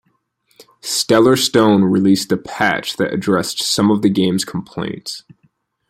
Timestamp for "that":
2.97-3.13